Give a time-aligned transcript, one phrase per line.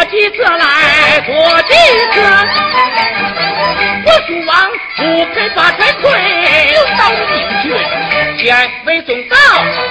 [0.00, 1.74] 多几次来多几
[2.14, 2.22] 次，
[4.06, 6.10] 我说王不肯把财亏，
[6.72, 8.56] 有道命绝，见
[8.86, 9.36] 为宗告，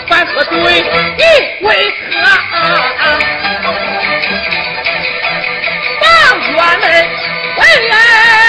[0.07, 0.83] 反何罪？
[1.15, 1.21] 你
[1.67, 2.25] 为何？
[6.01, 6.09] 当
[6.55, 8.48] 官门为人。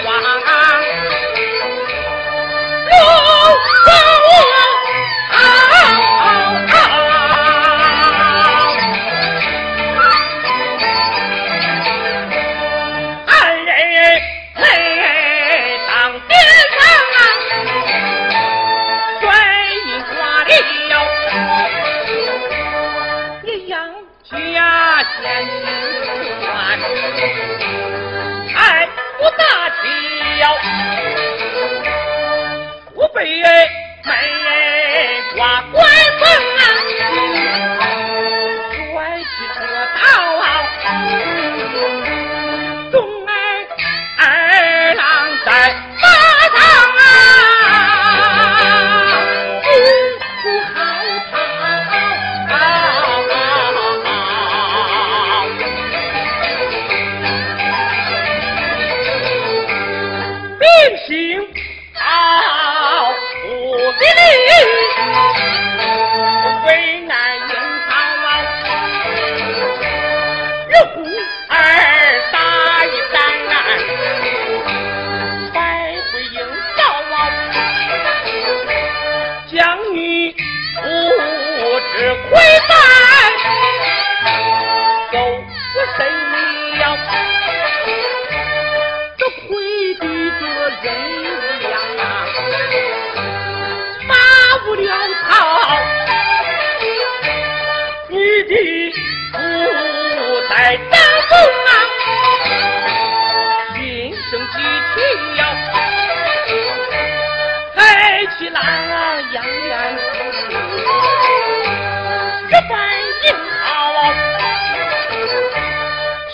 [0.00, 0.31] 花。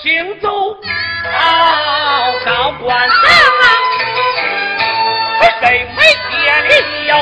[0.09, 0.49] 行走
[1.23, 1.37] 到
[2.43, 3.17] 高官上，
[5.61, 6.01] 谁没
[6.31, 6.33] 天
[6.67, 6.73] 理
[7.09, 7.13] 哟？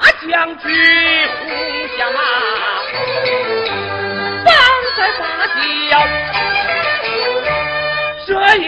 [0.00, 0.64] 把将军
[1.40, 1.42] 红
[1.98, 2.18] 下马
[4.44, 4.46] 放
[4.96, 5.22] 在发
[5.56, 5.58] 地，
[8.24, 8.62] 这一。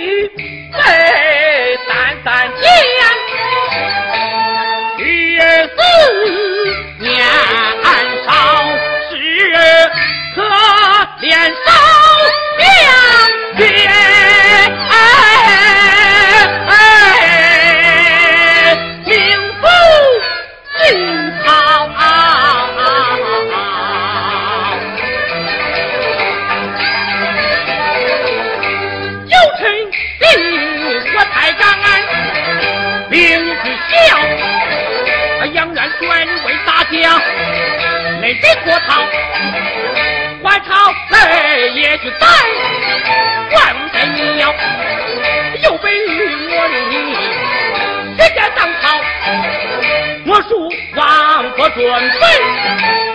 [51.59, 52.27] 我准备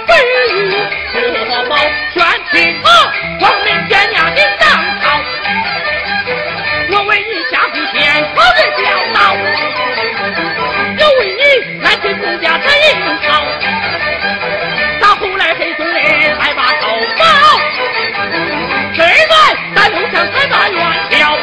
[0.07, 0.11] 飞
[0.55, 0.57] 鱼
[1.47, 1.75] 和宝，
[2.11, 2.89] 全请啊，
[3.39, 4.67] 光明爹娘的当
[4.99, 5.03] 朝。
[6.89, 8.01] 我为你下笔天
[8.35, 8.83] 朝人教
[9.13, 9.19] 导，
[10.97, 11.41] 又为你
[11.83, 12.89] 来替公家争英
[13.29, 13.29] 豪。
[14.99, 16.01] 到后来黑松林
[16.39, 17.23] 来把头包，
[18.93, 19.35] 谁在
[19.75, 20.81] 咱刘家才把元
[21.11, 21.37] 宵？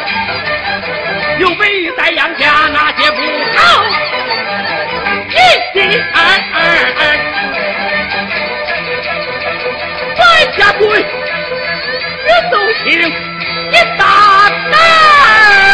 [1.37, 3.09] 又被在杨家那些。
[10.79, 11.05] 鬼
[12.25, 15.68] 这走是一大胆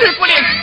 [0.00, 0.59] 是不灵。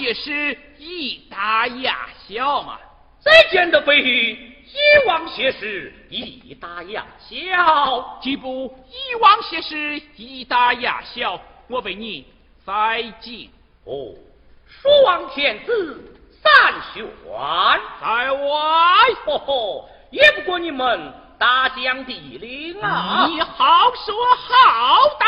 [0.00, 2.78] 往谢师，一大压小嘛？
[3.22, 8.18] 再见的飞鱼，一往谢师，一大压小。
[8.22, 12.26] 既不一往谢师，一大压小，我为你
[12.64, 13.50] 再敬。
[13.84, 14.14] 哦，
[14.66, 17.06] 蜀王天子三选
[18.00, 18.40] 在外，
[19.26, 23.26] 吼吼，也不过你们大将帝领啊！
[23.28, 25.26] 你好说好道。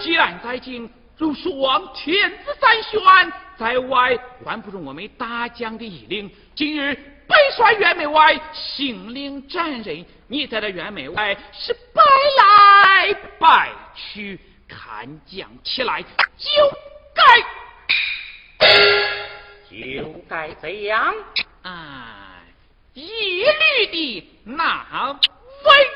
[0.00, 3.00] 既然在京，如蜀王天子三选，
[3.56, 6.30] 在外管不住我们大将的义领。
[6.54, 6.94] 今日
[7.26, 12.02] 北帅辕门外行令斩人，你在这辕门外是白
[12.38, 16.48] 来白去，看将起来就
[17.14, 17.40] 该
[19.70, 21.14] 就该这样，
[21.62, 22.42] 啊，
[22.92, 23.06] 一
[23.42, 25.18] 律的那
[25.64, 25.86] 为